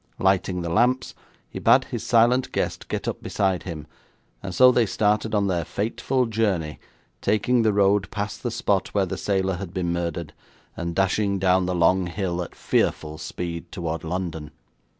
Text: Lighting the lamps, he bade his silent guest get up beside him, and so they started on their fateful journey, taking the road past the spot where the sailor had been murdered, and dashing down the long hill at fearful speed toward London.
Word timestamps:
Lighting 0.17 0.63
the 0.63 0.69
lamps, 0.69 1.13
he 1.47 1.59
bade 1.59 1.83
his 1.83 2.03
silent 2.03 2.51
guest 2.51 2.87
get 2.87 3.07
up 3.07 3.21
beside 3.21 3.61
him, 3.61 3.85
and 4.41 4.55
so 4.55 4.71
they 4.71 4.87
started 4.87 5.35
on 5.35 5.45
their 5.45 5.63
fateful 5.63 6.25
journey, 6.25 6.79
taking 7.21 7.61
the 7.61 7.71
road 7.71 8.09
past 8.09 8.41
the 8.41 8.49
spot 8.49 8.87
where 8.95 9.05
the 9.05 9.15
sailor 9.15 9.57
had 9.57 9.75
been 9.75 9.93
murdered, 9.93 10.33
and 10.75 10.95
dashing 10.95 11.37
down 11.37 11.67
the 11.67 11.75
long 11.75 12.07
hill 12.07 12.41
at 12.41 12.55
fearful 12.55 13.19
speed 13.19 13.71
toward 13.71 14.03
London. 14.03 14.49